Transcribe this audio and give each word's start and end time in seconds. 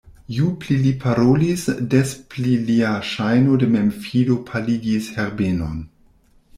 Ju 0.35 0.45
pli 0.61 0.77
li 0.85 0.93
parolis, 1.03 1.65
des 1.91 2.15
pli 2.33 2.55
lia 2.71 2.95
ŝajno 3.13 3.61
de 3.65 3.71
memfido 3.77 4.43
paligis 4.53 5.15
Herbenon. 5.21 5.83